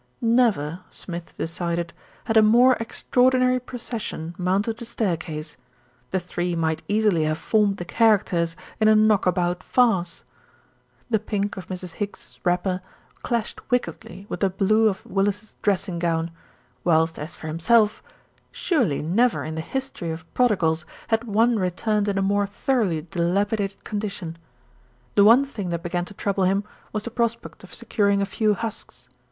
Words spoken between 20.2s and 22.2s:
prodigals had one returned in